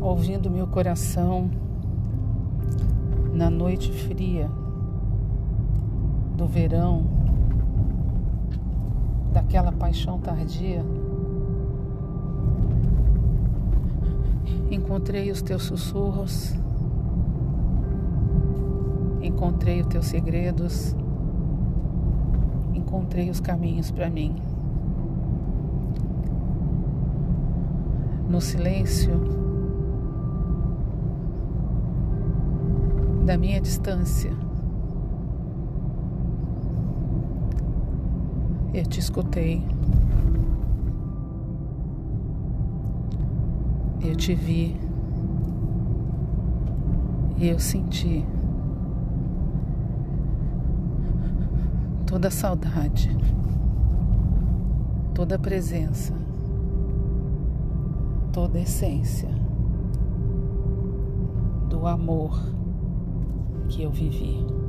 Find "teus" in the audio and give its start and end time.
15.42-15.64, 19.88-20.06